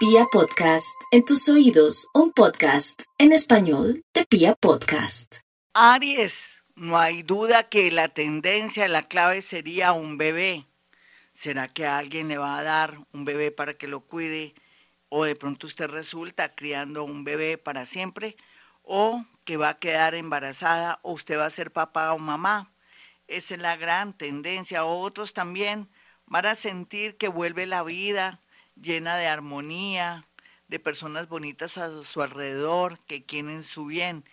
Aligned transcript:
Pia 0.00 0.24
Podcast, 0.32 0.98
en 1.10 1.26
tus 1.26 1.46
oídos, 1.50 2.08
un 2.14 2.32
podcast 2.32 3.02
en 3.18 3.32
español 3.32 4.02
de 4.14 4.24
Pia 4.24 4.54
Podcast. 4.54 5.40
Aries, 5.74 6.62
no 6.74 6.96
hay 6.96 7.22
duda 7.22 7.68
que 7.68 7.90
la 7.90 8.08
tendencia, 8.08 8.88
la 8.88 9.02
clave 9.02 9.42
sería 9.42 9.92
un 9.92 10.16
bebé. 10.16 10.64
¿Será 11.34 11.68
que 11.68 11.86
alguien 11.86 12.28
le 12.28 12.38
va 12.38 12.56
a 12.56 12.62
dar 12.62 13.04
un 13.12 13.26
bebé 13.26 13.50
para 13.50 13.74
que 13.74 13.88
lo 13.88 14.00
cuide? 14.00 14.54
¿O 15.10 15.26
de 15.26 15.36
pronto 15.36 15.66
usted 15.66 15.90
resulta 15.90 16.54
criando 16.54 17.04
un 17.04 17.24
bebé 17.24 17.58
para 17.58 17.84
siempre? 17.84 18.38
¿O 18.80 19.26
que 19.44 19.58
va 19.58 19.68
a 19.68 19.78
quedar 19.78 20.14
embarazada? 20.14 20.98
¿O 21.02 21.12
usted 21.12 21.38
va 21.38 21.44
a 21.44 21.50
ser 21.50 21.72
papá 21.72 22.14
o 22.14 22.18
mamá? 22.18 22.72
Esa 23.28 23.52
es 23.52 23.60
la 23.60 23.76
gran 23.76 24.16
tendencia. 24.16 24.86
Otros 24.86 25.34
también 25.34 25.90
van 26.24 26.46
a 26.46 26.54
sentir 26.54 27.18
que 27.18 27.28
vuelve 27.28 27.66
la 27.66 27.82
vida 27.82 28.40
llena 28.80 29.16
de 29.16 29.26
armonía, 29.26 30.26
de 30.68 30.78
personas 30.78 31.28
bonitas 31.28 31.78
a 31.78 32.02
su 32.02 32.22
alrededor 32.22 32.98
que 33.00 33.24
quieren 33.24 33.62
su 33.62 33.86
bien. 33.86 34.24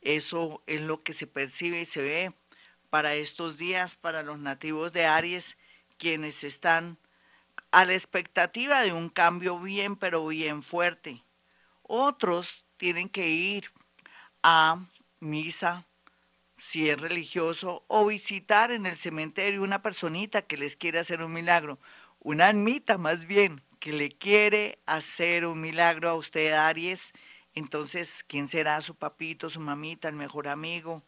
Eso 0.00 0.62
es 0.66 0.80
lo 0.82 1.02
que 1.02 1.12
se 1.12 1.26
percibe 1.26 1.80
y 1.80 1.84
se 1.84 2.02
ve 2.02 2.32
para 2.90 3.14
estos 3.14 3.56
días, 3.56 3.94
para 3.94 4.22
los 4.22 4.38
nativos 4.38 4.92
de 4.92 5.06
Aries, 5.06 5.56
quienes 5.98 6.44
están 6.44 6.98
a 7.70 7.84
la 7.84 7.94
expectativa 7.94 8.82
de 8.82 8.92
un 8.92 9.08
cambio 9.08 9.58
bien, 9.58 9.96
pero 9.96 10.26
bien 10.26 10.62
fuerte. 10.62 11.22
Otros 11.82 12.64
tienen 12.76 13.08
que 13.08 13.28
ir 13.28 13.70
a 14.42 14.86
misa, 15.20 15.86
si 16.56 16.88
es 16.88 17.00
religioso, 17.00 17.84
o 17.88 18.06
visitar 18.06 18.70
en 18.70 18.86
el 18.86 18.96
cementerio 18.96 19.62
una 19.62 19.82
personita 19.82 20.42
que 20.42 20.56
les 20.56 20.76
quiere 20.76 20.98
hacer 20.98 21.22
un 21.22 21.32
milagro, 21.32 21.78
una 22.20 22.48
almita 22.48 22.98
más 22.98 23.26
bien, 23.26 23.62
que 23.78 23.92
le 23.92 24.10
quiere 24.10 24.78
hacer 24.86 25.46
un 25.46 25.60
milagro 25.60 26.08
a 26.08 26.14
usted, 26.14 26.52
Aries. 26.52 27.12
Entonces, 27.54 28.24
¿quién 28.26 28.46
será 28.46 28.80
su 28.80 28.94
papito, 28.94 29.48
su 29.48 29.60
mamita, 29.60 30.08
el 30.08 30.16
mejor 30.16 30.48
amigo? 30.48 31.02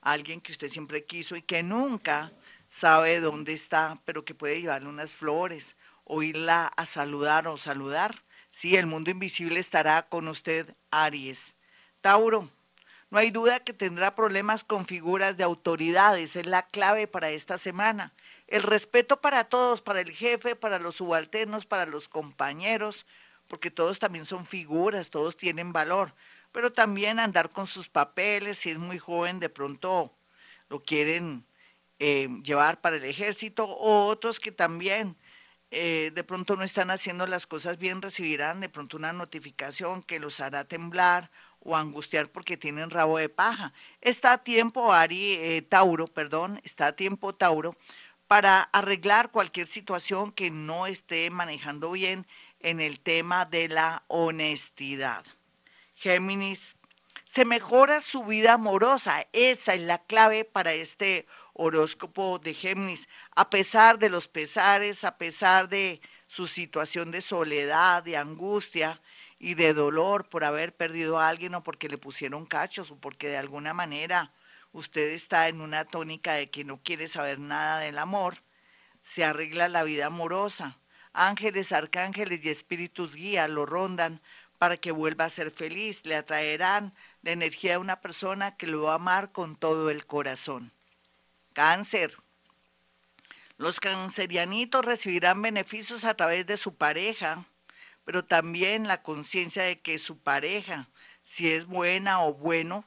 Alguien 0.00 0.40
que 0.40 0.52
usted 0.52 0.68
siempre 0.68 1.04
quiso 1.04 1.36
y 1.36 1.42
que 1.42 1.62
nunca 1.62 2.32
sabe 2.68 3.20
dónde 3.20 3.52
está, 3.52 3.98
pero 4.04 4.24
que 4.24 4.34
puede 4.34 4.60
llevarle 4.60 4.88
unas 4.88 5.12
flores 5.12 5.76
o 6.04 6.22
irla 6.22 6.66
a 6.76 6.86
saludar 6.86 7.48
o 7.48 7.56
saludar. 7.56 8.22
Sí, 8.50 8.76
el 8.76 8.86
mundo 8.86 9.10
invisible 9.10 9.58
estará 9.60 10.08
con 10.08 10.28
usted, 10.28 10.74
Aries. 10.90 11.56
Tauro, 12.00 12.50
no 13.10 13.18
hay 13.18 13.30
duda 13.30 13.60
que 13.60 13.72
tendrá 13.72 14.14
problemas 14.14 14.64
con 14.64 14.86
figuras 14.86 15.36
de 15.36 15.44
autoridades, 15.44 16.36
es 16.36 16.46
la 16.46 16.66
clave 16.66 17.06
para 17.06 17.30
esta 17.30 17.58
semana. 17.58 18.12
El 18.46 18.62
respeto 18.62 19.20
para 19.20 19.44
todos, 19.44 19.80
para 19.80 20.00
el 20.00 20.12
jefe, 20.12 20.54
para 20.54 20.78
los 20.78 20.96
subalternos, 20.96 21.66
para 21.66 21.86
los 21.86 22.08
compañeros, 22.08 23.06
porque 23.48 23.70
todos 23.70 23.98
también 23.98 24.26
son 24.26 24.46
figuras, 24.46 25.10
todos 25.10 25.36
tienen 25.36 25.72
valor, 25.72 26.14
pero 26.52 26.72
también 26.72 27.18
andar 27.18 27.50
con 27.50 27.66
sus 27.66 27.88
papeles, 27.88 28.58
si 28.58 28.70
es 28.70 28.78
muy 28.78 28.98
joven, 28.98 29.40
de 29.40 29.48
pronto 29.48 30.14
lo 30.68 30.82
quieren 30.82 31.44
eh, 31.98 32.28
llevar 32.42 32.80
para 32.80 32.96
el 32.96 33.04
ejército, 33.04 33.64
o 33.64 34.06
otros 34.06 34.40
que 34.40 34.52
también 34.52 35.16
eh, 35.70 36.12
de 36.14 36.22
pronto 36.22 36.54
no 36.54 36.62
están 36.62 36.90
haciendo 36.90 37.26
las 37.26 37.46
cosas 37.46 37.78
bien, 37.78 38.00
recibirán 38.00 38.60
de 38.60 38.68
pronto 38.68 38.96
una 38.96 39.12
notificación 39.12 40.02
que 40.02 40.20
los 40.20 40.38
hará 40.38 40.64
temblar 40.64 41.30
o 41.58 41.76
angustiar 41.76 42.30
porque 42.30 42.56
tienen 42.56 42.90
rabo 42.90 43.18
de 43.18 43.28
paja. 43.28 43.72
Está 44.00 44.34
a 44.34 44.44
tiempo, 44.44 44.92
Ari, 44.92 45.32
eh, 45.32 45.62
Tauro, 45.62 46.06
perdón, 46.06 46.60
está 46.62 46.86
a 46.88 46.92
tiempo, 46.92 47.34
Tauro, 47.34 47.76
para 48.34 48.62
arreglar 48.72 49.30
cualquier 49.30 49.68
situación 49.68 50.32
que 50.32 50.50
no 50.50 50.88
esté 50.88 51.30
manejando 51.30 51.92
bien 51.92 52.26
en 52.58 52.80
el 52.80 52.98
tema 52.98 53.44
de 53.44 53.68
la 53.68 54.02
honestidad. 54.08 55.24
Géminis, 55.94 56.74
se 57.24 57.44
mejora 57.44 58.00
su 58.00 58.24
vida 58.24 58.54
amorosa. 58.54 59.24
Esa 59.32 59.74
es 59.74 59.82
la 59.82 59.98
clave 59.98 60.44
para 60.44 60.72
este 60.72 61.28
horóscopo 61.52 62.40
de 62.40 62.54
Géminis. 62.54 63.08
A 63.36 63.50
pesar 63.50 64.00
de 64.00 64.10
los 64.10 64.26
pesares, 64.26 65.04
a 65.04 65.16
pesar 65.16 65.68
de 65.68 66.00
su 66.26 66.48
situación 66.48 67.12
de 67.12 67.20
soledad, 67.20 68.02
de 68.02 68.16
angustia 68.16 69.00
y 69.38 69.54
de 69.54 69.74
dolor 69.74 70.28
por 70.28 70.42
haber 70.42 70.74
perdido 70.74 71.20
a 71.20 71.28
alguien 71.28 71.54
o 71.54 71.62
porque 71.62 71.88
le 71.88 71.98
pusieron 71.98 72.46
cachos 72.46 72.90
o 72.90 72.96
porque 72.96 73.28
de 73.28 73.36
alguna 73.36 73.74
manera 73.74 74.32
usted 74.74 75.12
está 75.12 75.48
en 75.48 75.60
una 75.60 75.84
tónica 75.84 76.34
de 76.34 76.50
que 76.50 76.64
no 76.64 76.82
quiere 76.82 77.08
saber 77.08 77.38
nada 77.38 77.78
del 77.78 77.96
amor, 77.96 78.42
se 79.00 79.24
arregla 79.24 79.68
la 79.68 79.84
vida 79.84 80.06
amorosa. 80.06 80.78
Ángeles, 81.12 81.70
arcángeles 81.70 82.44
y 82.44 82.48
espíritus 82.48 83.14
guía 83.14 83.46
lo 83.46 83.66
rondan 83.66 84.20
para 84.58 84.76
que 84.76 84.90
vuelva 84.90 85.26
a 85.26 85.30
ser 85.30 85.52
feliz, 85.52 86.04
le 86.04 86.16
atraerán 86.16 86.92
la 87.22 87.30
energía 87.30 87.72
de 87.72 87.78
una 87.78 88.00
persona 88.00 88.56
que 88.56 88.66
lo 88.66 88.82
va 88.82 88.92
a 88.92 88.96
amar 88.96 89.30
con 89.30 89.56
todo 89.56 89.90
el 89.90 90.06
corazón. 90.06 90.72
Cáncer. 91.52 92.16
Los 93.56 93.78
cancerianitos 93.78 94.84
recibirán 94.84 95.40
beneficios 95.40 96.04
a 96.04 96.14
través 96.14 96.46
de 96.46 96.56
su 96.56 96.74
pareja, 96.74 97.44
pero 98.04 98.24
también 98.24 98.88
la 98.88 99.02
conciencia 99.02 99.62
de 99.62 99.80
que 99.80 99.98
su 99.98 100.18
pareja, 100.18 100.88
si 101.22 101.52
es 101.52 101.66
buena 101.66 102.24
o 102.24 102.34
bueno, 102.34 102.84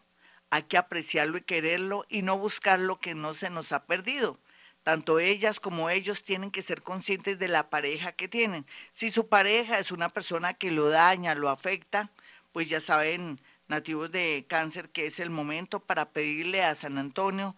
hay 0.50 0.64
que 0.64 0.78
apreciarlo 0.78 1.38
y 1.38 1.42
quererlo 1.42 2.06
y 2.10 2.22
no 2.22 2.38
buscar 2.38 2.80
lo 2.80 3.00
que 3.00 3.16
no 3.16 3.34
se 3.34 3.50
nos 3.50 3.72
ha 3.72 3.86
perdido. 3.86 4.40
Tanto 4.84 5.20
ellas 5.20 5.60
como 5.60 5.90
ellos 5.90 6.24
tienen 6.24 6.52
que 6.52 6.62
ser 6.62 6.82
conscientes 6.82 7.40
de 7.40 7.50
la 7.50 7.70
pareja 7.70 8.14
que 8.14 8.28
tienen. 8.28 8.66
Si 8.94 9.10
su 9.10 9.28
pareja 9.28 9.80
es 9.80 9.92
una 9.92 10.10
persona 10.10 10.54
que 10.54 10.72
lo 10.72 10.90
daña, 10.90 11.36
lo 11.36 11.50
afecta, 11.50 12.12
pues 12.54 12.70
ya 12.70 12.80
saben, 12.80 13.42
nativos 13.68 14.12
de 14.12 14.46
cáncer, 14.48 14.90
que 14.90 15.06
es 15.06 15.20
el 15.20 15.30
momento 15.30 15.82
para 15.82 16.12
pedirle 16.12 16.64
a 16.64 16.76
San 16.76 16.98
Antonio 16.98 17.56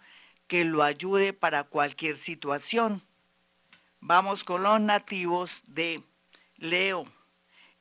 que 0.47 0.66
lo 0.66 0.81
ayude 0.81 1.33
para 1.33 1.66
cualquier 1.66 2.17
situación. 2.17 3.03
Vamos 4.00 4.44
con 4.44 4.63
los 4.63 4.81
nativos 4.81 5.61
de 5.67 6.01
Leo 6.56 7.06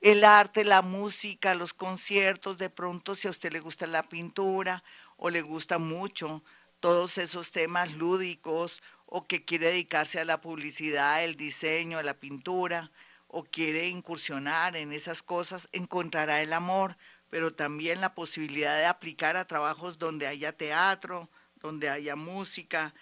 el 0.01 0.25
arte, 0.25 0.65
la 0.65 0.83
música, 0.83 1.55
los 1.55 1.75
conciertos, 1.75 2.59
de 2.59 2.71
pronto 2.71 3.15
si 3.15 3.27
a 3.27 3.31
usted 3.31 3.53
le 3.53 3.61
gusta 3.61 3.87
la 3.87 4.03
pintura 4.03 4.85
o 5.17 5.31
le 5.31 5.43
gusta 5.43 5.79
mucho 5.79 6.45
todos 6.81 7.19
esos 7.19 7.51
temas 7.51 7.93
lúdicos 7.95 8.83
o 9.07 9.27
que 9.27 9.45
quiere 9.45 9.67
dedicarse 9.67 10.21
a 10.21 10.25
la 10.25 10.41
publicidad, 10.41 11.25
el 11.25 11.35
diseño, 11.35 11.99
a 11.99 12.03
la 12.03 12.15
pintura 12.15 12.91
o 13.27 13.45
quiere 13.45 13.89
incursionar 13.89 14.77
en 14.77 14.93
esas 14.93 15.23
cosas, 15.23 15.69
encontrará 15.73 16.43
el 16.43 16.53
amor, 16.53 16.97
pero 17.29 17.53
también 17.53 18.01
la 18.01 18.15
posibilidad 18.15 18.77
de 18.77 18.87
aplicar 18.87 19.37
a 19.37 19.47
trabajos 19.47 19.99
donde 19.99 20.27
haya 20.27 20.53
teatro, 20.53 21.29
donde 21.57 21.91
haya 21.91 22.17
música, 22.17 22.95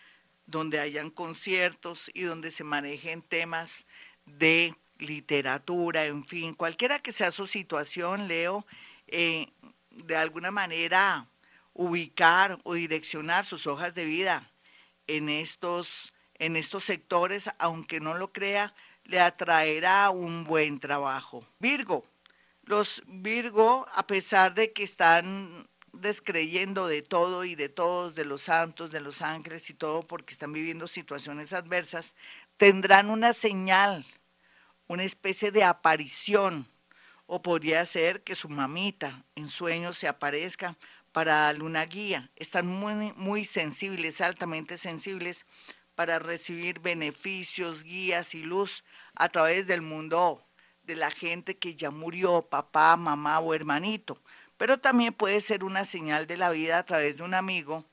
donde 0.47 0.81
hayan 0.81 1.11
conciertos 1.11 2.11
y 2.15 2.23
donde 2.23 2.51
se 2.51 2.65
manejen 2.65 3.23
temas 3.23 3.87
de 4.25 4.75
literatura, 4.99 6.07
en 6.07 6.25
fin, 6.25 6.55
cualquiera 6.55 7.01
que 7.01 7.13
sea 7.13 7.31
su 7.31 7.47
situación, 7.47 8.29
Leo, 8.29 8.67
eh, 9.07 9.49
de 9.91 10.17
alguna 10.17 10.51
manera 10.51 11.29
ubicar 11.73 12.59
o 12.65 12.75
direccionar 12.75 13.45
sus 13.45 13.67
hojas 13.67 13.95
de 13.95 14.07
vida 14.07 14.51
en 15.07 15.29
estos, 15.29 16.13
en 16.35 16.57
estos 16.57 16.85
sectores, 16.85 17.51
aunque 17.59 18.01
no 18.01 18.15
lo 18.15 18.33
crea, 18.33 18.75
le 19.05 19.21
atraerá 19.21 20.11
un 20.11 20.45
buen 20.45 20.79
trabajo. 20.79 21.47
Virgo, 21.59 22.05
los 22.65 23.03
Virgo, 23.07 23.87
a 23.95 24.07
pesar 24.07 24.55
de 24.55 24.73
que 24.73 24.83
están 24.83 25.69
descreyendo 25.93 26.89
de 26.89 27.03
todo 27.03 27.45
y 27.45 27.55
de 27.55 27.69
todos, 27.69 28.15
de 28.15 28.25
los 28.25 28.43
santos, 28.43 28.91
de 28.91 29.01
los 29.01 29.23
ángeles 29.23 29.71
y 29.71 29.75
todo, 29.75 30.03
porque 30.03 30.33
están 30.33 30.53
viviendo 30.53 30.87
situaciones 30.87 31.53
adversas, 31.53 32.15
tendrán 32.57 33.11
una 33.11 33.33
señal 33.33 34.05
una 34.89 35.05
especie 35.05 35.51
de 35.51 35.65
aparición, 35.65 36.67
o 37.27 37.43
podría 37.43 37.85
ser 37.85 38.23
que 38.23 38.37
su 38.37 38.49
mamita 38.49 39.25
en 39.35 39.49
sueños 39.49 39.99
se 39.99 40.09
aparezca 40.09 40.77
para 41.13 41.35
darle 41.35 41.65
una 41.65 41.85
guía. 41.85 42.31
Están 42.37 42.67
muy, 42.67 43.13
muy 43.17 43.45
sensibles, 43.45 44.21
altamente 44.21 44.77
sensibles 44.77 45.47
para 45.95 46.19
recibir 46.19 46.79
beneficios, 46.81 47.83
guías 47.83 48.35
y 48.35 48.43
luz 48.43 48.85
a 49.15 49.29
través 49.29 49.67
del 49.67 49.83
mundo 49.83 50.47
de 50.83 50.95
la 50.95 51.11
gente 51.11 51.57
que 51.57 51.75
ya 51.75 51.91
murió, 51.91 52.43
papá, 52.43 52.97
mamá 52.97 53.41
o 53.41 53.55
hermanito. 53.55 54.23
Pero 54.57 54.79
también 54.79 55.13
puede 55.13 55.41
ser 55.41 55.65
una 55.65 55.85
señal 55.85 56.27
de 56.27 56.37
la 56.37 56.51
vida 56.51 56.79
a 56.79 56.87
través 56.87 57.17
de 57.17 57.25
un 57.25 57.35
amigo 57.35 57.85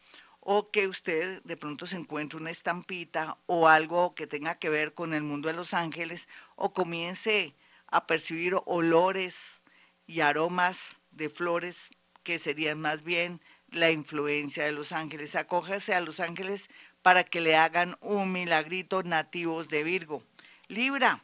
o 0.45 0.71
que 0.71 0.87
usted 0.87 1.41
de 1.43 1.55
pronto 1.55 1.87
se 1.87 1.95
encuentre 1.95 2.37
una 2.37 2.51
estampita 2.51 3.37
o 3.45 3.69
algo 3.69 4.13
que 4.13 4.27
tenga 4.27 4.55
que 4.55 4.69
ver 4.69 4.93
con 4.93 5.13
el 5.13 5.23
mundo 5.23 5.47
de 5.47 5.53
los 5.53 5.73
ángeles 5.73 6.27
o 6.55 6.73
comience 6.73 7.55
a 7.87 8.05
percibir 8.07 8.55
olores 8.65 9.61
y 10.05 10.19
aromas 10.19 10.99
de 11.11 11.29
flores 11.29 11.89
que 12.23 12.39
serían 12.39 12.81
más 12.81 13.03
bien 13.03 13.41
la 13.69 13.91
influencia 13.91 14.65
de 14.65 14.73
los 14.73 14.91
ángeles. 14.91 15.35
Acójase 15.35 15.95
a 15.95 16.01
los 16.01 16.19
ángeles 16.19 16.69
para 17.01 17.23
que 17.23 17.39
le 17.39 17.55
hagan 17.55 17.97
un 18.01 18.33
milagrito 18.33 19.01
nativos 19.03 19.69
de 19.69 19.83
Virgo. 19.83 20.23
Libra, 20.67 21.23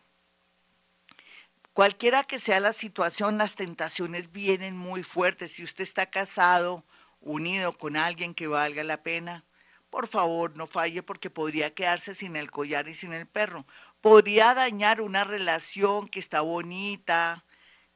Cualquiera 1.73 2.25
que 2.25 2.39
sea 2.39 2.59
la 2.59 2.73
situación, 2.73 3.37
las 3.37 3.55
tentaciones 3.55 4.33
vienen 4.33 4.75
muy 4.75 5.01
fuertes. 5.01 5.53
Si 5.53 5.63
usted 5.63 5.83
está 5.83 6.07
casado, 6.07 6.83
unido 7.21 7.77
con 7.77 7.97
alguien 7.97 8.33
que 8.33 8.47
valga 8.47 8.83
la 8.83 9.03
pena, 9.03 9.45
por 9.89 10.07
favor 10.07 10.55
no 10.55 10.67
falle 10.67 11.01
porque 11.03 11.29
podría 11.29 11.73
quedarse 11.73 12.13
sin 12.13 12.35
el 12.35 12.51
collar 12.51 12.87
y 12.87 12.93
sin 12.93 13.13
el 13.13 13.27
perro. 13.27 13.65
Podría 14.01 14.53
dañar 14.53 15.01
una 15.01 15.23
relación 15.23 16.07
que 16.07 16.19
está 16.19 16.41
bonita, 16.41 17.43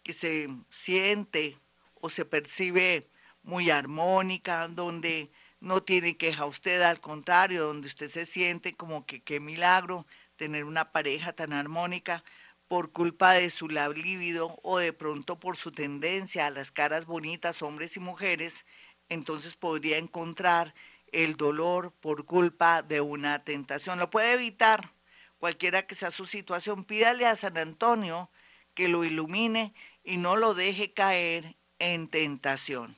que 0.01 0.13
se 0.13 0.49
siente 0.69 1.57
o 2.01 2.09
se 2.09 2.25
percibe 2.25 3.07
muy 3.43 3.69
armónica, 3.69 4.67
donde 4.67 5.31
no 5.59 5.81
tiene 5.81 6.17
queja 6.17 6.45
usted, 6.45 6.81
al 6.81 6.99
contrario, 6.99 7.65
donde 7.65 7.87
usted 7.87 8.09
se 8.09 8.25
siente 8.25 8.75
como 8.75 9.05
que 9.05 9.21
qué 9.21 9.39
milagro 9.39 10.05
tener 10.35 10.65
una 10.65 10.91
pareja 10.91 11.33
tan 11.33 11.53
armónica 11.53 12.23
por 12.67 12.91
culpa 12.91 13.33
de 13.33 13.49
su 13.49 13.69
líbido 13.69 14.57
o 14.63 14.79
de 14.79 14.93
pronto 14.93 15.39
por 15.39 15.57
su 15.57 15.71
tendencia 15.71 16.47
a 16.47 16.49
las 16.49 16.71
caras 16.71 17.05
bonitas, 17.05 17.61
hombres 17.61 17.95
y 17.97 17.99
mujeres, 17.99 18.65
entonces 19.13 19.55
podría 19.55 19.97
encontrar 19.97 20.73
el 21.11 21.37
dolor 21.37 21.93
por 22.01 22.25
culpa 22.25 22.81
de 22.81 23.01
una 23.01 23.43
tentación. 23.43 23.99
Lo 23.99 24.09
puede 24.09 24.33
evitar, 24.33 24.91
cualquiera 25.39 25.85
que 25.85 25.95
sea 25.95 26.11
su 26.11 26.25
situación. 26.25 26.83
Pídale 26.83 27.25
a 27.25 27.35
San 27.35 27.57
Antonio 27.57 28.29
que 28.73 28.87
lo 28.87 29.03
ilumine 29.03 29.73
y 30.03 30.17
no 30.17 30.35
lo 30.35 30.53
deje 30.53 30.93
caer 30.93 31.55
en 31.79 32.07
tentación. 32.07 32.97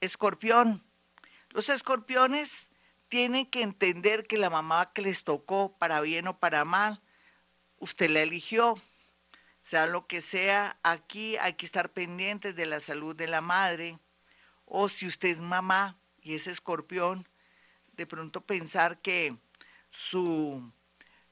Escorpión. 0.00 0.82
Los 1.50 1.68
escorpiones 1.68 2.70
tienen 3.08 3.46
que 3.46 3.62
entender 3.62 4.26
que 4.26 4.38
la 4.38 4.50
mamá 4.50 4.92
que 4.92 5.02
les 5.02 5.24
tocó, 5.24 5.76
para 5.78 6.00
bien 6.00 6.28
o 6.28 6.38
para 6.38 6.64
mal, 6.64 7.00
usted 7.78 8.10
la 8.10 8.20
eligió. 8.20 8.80
Sea 9.60 9.86
lo 9.86 10.06
que 10.06 10.20
sea, 10.20 10.78
aquí 10.82 11.36
hay 11.36 11.54
que 11.54 11.66
estar 11.66 11.90
pendientes 11.90 12.54
de 12.54 12.66
la 12.66 12.80
salud 12.80 13.16
de 13.16 13.26
la 13.26 13.40
madre. 13.40 13.98
O 14.70 14.88
si 14.88 15.06
usted 15.06 15.28
es 15.28 15.40
mamá 15.40 15.98
y 16.20 16.34
es 16.34 16.46
escorpión, 16.46 17.26
de 17.92 18.06
pronto 18.06 18.42
pensar 18.42 19.00
que 19.00 19.36
su 19.90 20.72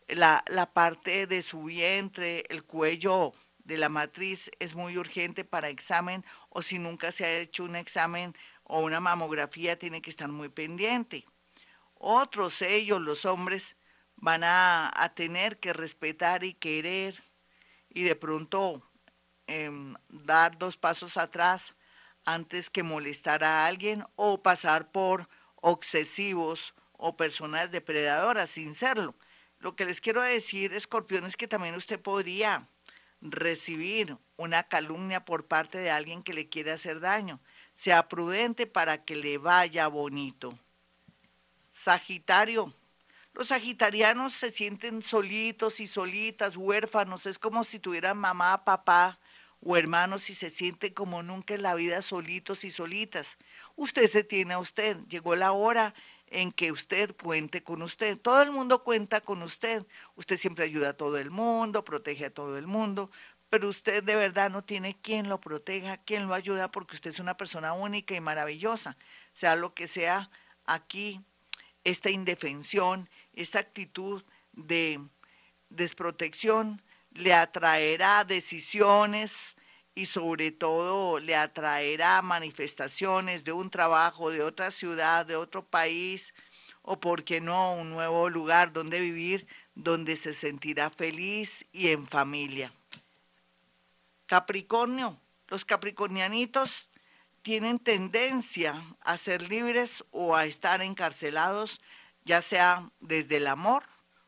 la, 0.08 0.42
la 0.48 0.72
parte 0.72 1.26
de 1.26 1.42
su 1.42 1.64
vientre, 1.64 2.44
el 2.48 2.64
cuello 2.64 3.32
de 3.58 3.76
la 3.76 3.88
matriz 3.88 4.50
es 4.58 4.74
muy 4.74 4.96
urgente 4.96 5.44
para 5.44 5.68
examen 5.68 6.24
o 6.48 6.62
si 6.62 6.78
nunca 6.78 7.12
se 7.12 7.24
ha 7.24 7.38
hecho 7.38 7.64
un 7.64 7.76
examen 7.76 8.34
o 8.62 8.80
una 8.80 9.00
mamografía 9.00 9.78
tiene 9.78 10.00
que 10.00 10.10
estar 10.10 10.28
muy 10.28 10.48
pendiente. 10.48 11.26
Otros, 11.94 12.62
ellos, 12.62 13.00
los 13.00 13.24
hombres, 13.24 13.76
van 14.16 14.44
a, 14.44 15.12
tener 15.14 15.58
que 15.58 15.72
respetar 15.72 16.42
y 16.42 16.54
querer 16.54 17.22
y 17.90 18.02
de 18.02 18.16
pronto 18.16 18.82
em, 19.46 19.94
dar 20.08 20.58
dos 20.58 20.76
pasos 20.76 21.16
atrás 21.16 21.75
antes 22.26 22.68
que 22.68 22.82
molestar 22.82 23.44
a 23.44 23.66
alguien 23.66 24.04
o 24.16 24.42
pasar 24.42 24.90
por 24.90 25.28
obsesivos 25.56 26.74
o 26.92 27.16
personas 27.16 27.70
depredadoras 27.70 28.50
sin 28.50 28.74
serlo. 28.74 29.14
Lo 29.58 29.74
que 29.74 29.86
les 29.86 30.00
quiero 30.00 30.20
decir, 30.20 30.74
escorpión, 30.74 31.24
es 31.24 31.36
que 31.36 31.48
también 31.48 31.74
usted 31.74 32.00
podría 32.00 32.68
recibir 33.22 34.18
una 34.36 34.64
calumnia 34.64 35.24
por 35.24 35.46
parte 35.46 35.78
de 35.78 35.90
alguien 35.90 36.22
que 36.22 36.34
le 36.34 36.48
quiere 36.48 36.72
hacer 36.72 37.00
daño 37.00 37.40
sea 37.76 38.08
prudente 38.08 38.66
para 38.66 39.04
que 39.04 39.14
le 39.16 39.36
vaya 39.36 39.86
bonito. 39.88 40.58
Sagitario. 41.68 42.74
Los 43.34 43.48
sagitarianos 43.48 44.32
se 44.32 44.50
sienten 44.50 45.02
solitos 45.02 45.78
y 45.80 45.86
solitas, 45.86 46.56
huérfanos. 46.56 47.26
Es 47.26 47.38
como 47.38 47.64
si 47.64 47.78
tuvieran 47.78 48.16
mamá, 48.16 48.64
papá 48.64 49.20
o 49.68 49.76
hermanos 49.76 50.30
y 50.30 50.34
se 50.34 50.48
sienten 50.48 50.94
como 50.94 51.24
nunca 51.24 51.54
en 51.54 51.62
la 51.62 51.74
vida 51.74 52.00
solitos 52.00 52.62
y 52.62 52.70
solitas. 52.70 53.36
Usted 53.74 54.06
se 54.06 54.22
tiene 54.22 54.54
a 54.54 54.60
usted. 54.60 54.96
Llegó 55.08 55.34
la 55.34 55.50
hora 55.50 55.92
en 56.28 56.52
que 56.52 56.70
usted 56.70 57.16
cuente 57.16 57.64
con 57.64 57.82
usted. 57.82 58.16
Todo 58.16 58.42
el 58.42 58.52
mundo 58.52 58.84
cuenta 58.84 59.20
con 59.20 59.42
usted. 59.42 59.84
Usted 60.14 60.36
siempre 60.36 60.64
ayuda 60.64 60.90
a 60.90 60.96
todo 60.96 61.18
el 61.18 61.32
mundo, 61.32 61.84
protege 61.84 62.26
a 62.26 62.30
todo 62.30 62.58
el 62.58 62.68
mundo, 62.68 63.10
pero 63.50 63.68
usted 63.68 64.04
de 64.04 64.14
verdad 64.14 64.50
no 64.50 64.62
tiene 64.62 64.96
quien 65.00 65.28
lo 65.28 65.40
proteja, 65.40 65.96
quien 65.96 66.28
lo 66.28 66.34
ayuda, 66.34 66.70
porque 66.70 66.94
usted 66.94 67.10
es 67.10 67.18
una 67.18 67.36
persona 67.36 67.72
única 67.72 68.14
y 68.14 68.20
maravillosa. 68.20 68.96
Sea 69.32 69.56
lo 69.56 69.74
que 69.74 69.88
sea, 69.88 70.30
aquí 70.64 71.20
esta 71.82 72.10
indefensión, 72.10 73.10
esta 73.32 73.58
actitud 73.58 74.22
de 74.52 75.00
desprotección 75.70 76.82
le 77.16 77.34
atraerá 77.34 78.24
decisiones 78.24 79.56
y 79.94 80.06
sobre 80.06 80.50
todo 80.52 81.18
le 81.18 81.34
atraerá 81.34 82.20
manifestaciones 82.22 83.44
de 83.44 83.52
un 83.52 83.70
trabajo, 83.70 84.30
de 84.30 84.42
otra 84.42 84.70
ciudad, 84.70 85.24
de 85.24 85.36
otro 85.36 85.66
país, 85.66 86.34
o 86.82 87.00
por 87.00 87.24
qué 87.24 87.40
no, 87.40 87.74
un 87.74 87.90
nuevo 87.90 88.28
lugar 88.28 88.72
donde 88.72 89.00
vivir, 89.00 89.46
donde 89.74 90.16
se 90.16 90.32
sentirá 90.32 90.90
feliz 90.90 91.66
y 91.72 91.88
en 91.88 92.06
familia. 92.06 92.72
Capricornio, 94.26 95.18
los 95.48 95.64
capricornianitos 95.64 96.88
tienen 97.42 97.78
tendencia 97.78 98.82
a 99.00 99.16
ser 99.16 99.42
libres 99.48 100.04
o 100.10 100.36
a 100.36 100.44
estar 100.44 100.82
encarcelados, 100.82 101.80
ya 102.24 102.42
sea 102.42 102.90
desde 103.00 103.38
el 103.38 103.46
amor, 103.46 103.84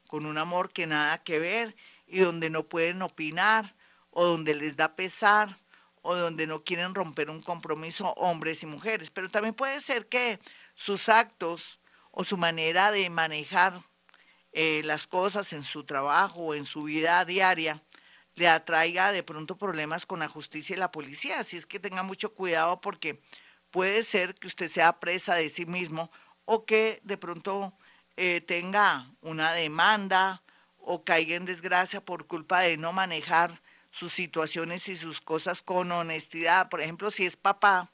con 0.06 0.24
un 0.24 0.38
amor 0.38 0.72
que 0.72 0.86
nada 0.86 1.22
que 1.22 1.38
ver 1.38 1.76
y 2.08 2.20
donde 2.20 2.50
no 2.50 2.68
pueden 2.68 3.02
opinar 3.02 3.74
o 4.10 4.24
donde 4.26 4.54
les 4.54 4.76
da 4.76 4.96
pesar 4.96 5.58
o 6.02 6.16
donde 6.16 6.46
no 6.46 6.64
quieren 6.64 6.94
romper 6.94 7.30
un 7.30 7.42
compromiso 7.42 8.12
hombres 8.14 8.62
y 8.62 8.66
mujeres. 8.66 9.10
Pero 9.10 9.28
también 9.28 9.54
puede 9.54 9.80
ser 9.80 10.08
que 10.08 10.38
sus 10.74 11.08
actos 11.08 11.78
o 12.10 12.24
su 12.24 12.36
manera 12.36 12.90
de 12.90 13.10
manejar 13.10 13.80
eh, 14.52 14.82
las 14.84 15.06
cosas 15.06 15.52
en 15.52 15.62
su 15.62 15.84
trabajo 15.84 16.40
o 16.40 16.54
en 16.54 16.64
su 16.64 16.84
vida 16.84 17.24
diaria 17.24 17.82
le 18.34 18.48
atraiga 18.48 19.12
de 19.12 19.22
pronto 19.22 19.58
problemas 19.58 20.06
con 20.06 20.20
la 20.20 20.28
justicia 20.28 20.74
y 20.74 20.78
la 20.78 20.90
policía. 20.90 21.40
Así 21.40 21.56
es 21.56 21.66
que 21.66 21.80
tenga 21.80 22.02
mucho 22.02 22.32
cuidado 22.32 22.80
porque 22.80 23.20
puede 23.70 24.02
ser 24.02 24.34
que 24.34 24.46
usted 24.46 24.68
sea 24.68 24.98
presa 25.00 25.34
de 25.34 25.50
sí 25.50 25.66
mismo 25.66 26.10
o 26.44 26.64
que 26.64 27.00
de 27.04 27.18
pronto 27.18 27.74
eh, 28.16 28.40
tenga 28.40 29.12
una 29.20 29.52
demanda 29.52 30.42
o 30.90 31.04
caiga 31.04 31.36
en 31.36 31.44
desgracia 31.44 32.00
por 32.02 32.26
culpa 32.26 32.60
de 32.60 32.78
no 32.78 32.94
manejar 32.94 33.60
sus 33.90 34.10
situaciones 34.10 34.88
y 34.88 34.96
sus 34.96 35.20
cosas 35.20 35.60
con 35.60 35.92
honestidad. 35.92 36.70
Por 36.70 36.80
ejemplo, 36.80 37.10
si 37.10 37.26
es 37.26 37.36
papá 37.36 37.90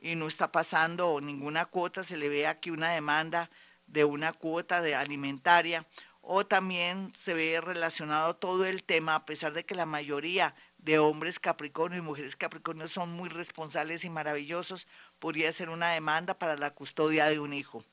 y 0.00 0.16
no 0.16 0.26
está 0.26 0.50
pasando 0.50 1.20
ninguna 1.20 1.66
cuota, 1.66 2.02
se 2.02 2.16
le 2.16 2.28
ve 2.28 2.48
aquí 2.48 2.70
una 2.70 2.90
demanda 2.90 3.48
de 3.86 4.02
una 4.02 4.32
cuota 4.32 4.80
de 4.80 4.96
alimentaria 4.96 5.86
o 6.20 6.44
también 6.44 7.12
se 7.16 7.32
ve 7.32 7.60
relacionado 7.60 8.34
todo 8.34 8.66
el 8.66 8.82
tema, 8.82 9.14
a 9.14 9.24
pesar 9.24 9.52
de 9.52 9.64
que 9.64 9.76
la 9.76 9.86
mayoría 9.86 10.56
de 10.78 10.98
hombres 10.98 11.38
Capricornio 11.38 12.00
y 12.00 12.02
mujeres 12.02 12.34
Capricornio 12.34 12.88
son 12.88 13.12
muy 13.12 13.28
responsables 13.28 14.04
y 14.04 14.10
maravillosos, 14.10 14.88
podría 15.20 15.52
ser 15.52 15.68
una 15.70 15.92
demanda 15.92 16.36
para 16.36 16.56
la 16.56 16.70
custodia 16.72 17.26
de 17.26 17.38
un 17.38 17.52
hijo. 17.52 17.84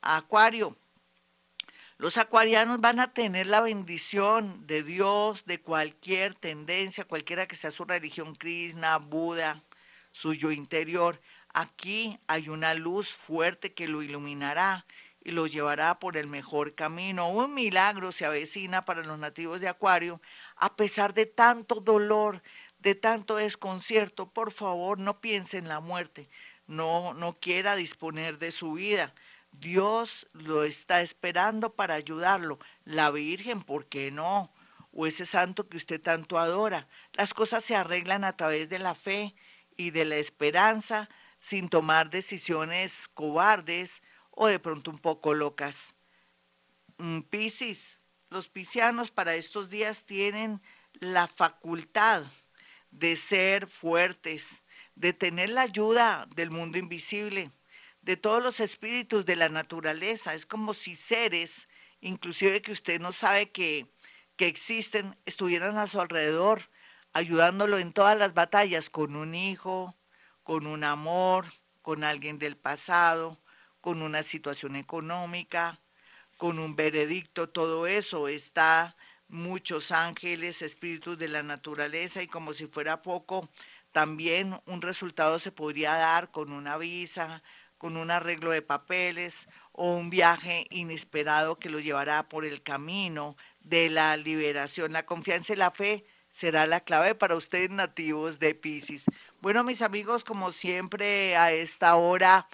Acuario. 0.00 0.78
Los 2.02 2.18
acuarianos 2.18 2.80
van 2.80 2.98
a 2.98 3.12
tener 3.14 3.46
la 3.46 3.60
bendición 3.60 4.66
de 4.66 4.82
Dios, 4.82 5.44
de 5.44 5.60
cualquier 5.60 6.34
tendencia, 6.34 7.04
cualquiera 7.04 7.46
que 7.46 7.54
sea 7.54 7.70
su 7.70 7.84
religión, 7.84 8.34
Krishna, 8.34 8.98
Buda, 8.98 9.62
suyo 10.10 10.50
interior. 10.50 11.20
Aquí 11.54 12.18
hay 12.26 12.48
una 12.48 12.74
luz 12.74 13.14
fuerte 13.14 13.72
que 13.72 13.86
lo 13.86 14.02
iluminará 14.02 14.84
y 15.22 15.30
los 15.30 15.52
llevará 15.52 16.00
por 16.00 16.16
el 16.16 16.26
mejor 16.26 16.74
camino. 16.74 17.28
Un 17.28 17.54
milagro 17.54 18.10
se 18.10 18.26
avecina 18.26 18.84
para 18.84 19.04
los 19.04 19.20
nativos 19.20 19.60
de 19.60 19.68
Acuario, 19.68 20.20
a 20.56 20.74
pesar 20.74 21.14
de 21.14 21.26
tanto 21.26 21.76
dolor, 21.76 22.42
de 22.80 22.96
tanto 22.96 23.36
desconcierto. 23.36 24.28
Por 24.28 24.50
favor, 24.50 24.98
no 24.98 25.20
piense 25.20 25.56
en 25.56 25.68
la 25.68 25.78
muerte, 25.78 26.28
no, 26.66 27.14
no 27.14 27.38
quiera 27.38 27.76
disponer 27.76 28.40
de 28.40 28.50
su 28.50 28.72
vida. 28.72 29.14
Dios 29.52 30.26
lo 30.32 30.64
está 30.64 31.02
esperando 31.02 31.74
para 31.74 31.94
ayudarlo. 31.94 32.58
La 32.84 33.10
Virgen, 33.10 33.62
¿por 33.62 33.86
qué 33.86 34.10
no? 34.10 34.52
O 34.92 35.06
ese 35.06 35.24
santo 35.24 35.68
que 35.68 35.76
usted 35.76 36.00
tanto 36.00 36.38
adora. 36.38 36.88
Las 37.14 37.32
cosas 37.34 37.64
se 37.64 37.76
arreglan 37.76 38.24
a 38.24 38.36
través 38.36 38.68
de 38.68 38.78
la 38.78 38.94
fe 38.94 39.34
y 39.76 39.90
de 39.90 40.04
la 40.04 40.16
esperanza, 40.16 41.08
sin 41.38 41.68
tomar 41.68 42.10
decisiones 42.10 43.08
cobardes, 43.14 44.02
o 44.30 44.46
de 44.46 44.58
pronto 44.58 44.90
un 44.90 44.98
poco 44.98 45.34
locas. 45.34 45.94
Mm, 46.98 47.20
Piscis, 47.20 47.98
los 48.30 48.48
piscianos 48.48 49.10
para 49.10 49.34
estos 49.34 49.68
días 49.68 50.04
tienen 50.04 50.62
la 50.94 51.28
facultad 51.28 52.24
de 52.90 53.16
ser 53.16 53.66
fuertes, 53.66 54.64
de 54.94 55.12
tener 55.12 55.50
la 55.50 55.62
ayuda 55.62 56.26
del 56.34 56.50
mundo 56.50 56.78
invisible, 56.78 57.50
de 58.02 58.16
todos 58.16 58.42
los 58.42 58.60
espíritus 58.60 59.24
de 59.24 59.36
la 59.36 59.48
naturaleza. 59.48 60.34
Es 60.34 60.46
como 60.46 60.74
si 60.74 60.96
seres, 60.96 61.68
inclusive 62.00 62.62
que 62.62 62.72
usted 62.72 63.00
no 63.00 63.12
sabe 63.12 63.50
que, 63.50 63.86
que 64.36 64.46
existen 64.46 65.16
estuvieran 65.24 65.78
a 65.78 65.86
su 65.86 66.00
alrededor, 66.00 66.68
ayudándolo 67.12 67.78
en 67.78 67.92
todas 67.92 68.18
las 68.18 68.34
batallas, 68.34 68.90
con 68.90 69.16
un 69.16 69.34
hijo, 69.34 69.96
con 70.42 70.66
un 70.66 70.84
amor, 70.84 71.46
con 71.80 72.04
alguien 72.04 72.38
del 72.38 72.56
pasado, 72.56 73.40
con 73.80 74.02
una 74.02 74.22
situación 74.22 74.76
económica, 74.76 75.80
con 76.36 76.58
un 76.58 76.74
veredicto, 76.76 77.48
todo 77.48 77.86
eso 77.86 78.28
está 78.28 78.96
muchos 79.28 79.92
ángeles, 79.92 80.62
espíritus 80.62 81.16
de 81.18 81.28
la 81.28 81.42
naturaleza 81.42 82.22
y 82.22 82.26
como 82.26 82.52
si 82.52 82.66
fuera 82.66 83.02
poco, 83.02 83.48
también 83.92 84.60
un 84.66 84.82
resultado 84.82 85.38
se 85.38 85.52
podría 85.52 85.92
dar 85.94 86.30
con 86.30 86.52
una 86.52 86.76
visa, 86.76 87.42
con 87.82 87.96
un 87.96 88.12
arreglo 88.12 88.52
de 88.52 88.62
papeles 88.62 89.48
o 89.72 89.96
un 89.96 90.08
viaje 90.08 90.68
inesperado 90.70 91.58
que 91.58 91.68
lo 91.68 91.80
llevará 91.80 92.28
por 92.28 92.44
el 92.44 92.62
camino 92.62 93.36
de 93.58 93.90
la 93.90 94.16
liberación. 94.16 94.92
La 94.92 95.04
confianza 95.04 95.52
y 95.52 95.56
la 95.56 95.72
fe 95.72 96.04
será 96.28 96.64
la 96.66 96.78
clave 96.78 97.16
para 97.16 97.34
ustedes 97.34 97.70
nativos 97.70 98.38
de 98.38 98.54
Pisces. 98.54 99.06
Bueno, 99.40 99.64
mis 99.64 99.82
amigos, 99.82 100.22
como 100.22 100.52
siempre 100.52 101.34
a 101.34 101.50
esta 101.50 101.96
hora 101.96 102.46